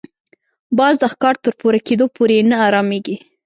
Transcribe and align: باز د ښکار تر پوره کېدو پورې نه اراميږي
باز 0.77 0.95
د 0.99 1.03
ښکار 1.13 1.35
تر 1.43 1.51
پوره 1.59 1.79
کېدو 1.87 2.05
پورې 2.15 2.37
نه 2.49 2.57
اراميږي 2.67 3.15